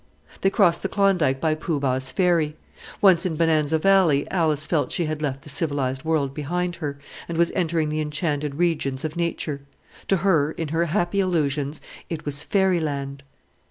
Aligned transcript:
They 0.41 0.49
crossed 0.49 0.81
the 0.81 0.89
Klondike 0.89 1.39
by 1.39 1.53
Poo 1.53 1.79
Bah's 1.79 2.11
ferry. 2.11 2.55
Once 3.01 3.23
in 3.23 3.35
Bonanza 3.35 3.77
Valley 3.77 4.27
Alice 4.31 4.65
felt 4.65 4.91
she 4.91 5.05
had 5.05 5.21
left 5.21 5.43
the 5.43 5.49
civilized 5.49 6.03
world 6.03 6.33
behind 6.33 6.77
her, 6.77 6.97
and 7.29 7.37
was 7.37 7.51
entering 7.51 7.89
the 7.89 8.01
enchanted 8.01 8.55
regions 8.55 9.05
of 9.05 9.15
Nature. 9.15 9.61
To 10.07 10.17
her, 10.17 10.53
in 10.53 10.69
her 10.69 10.85
happy 10.85 11.19
illusions, 11.19 11.81
it 12.09 12.25
was 12.25 12.41
fairy 12.41 12.79
land. 12.79 13.21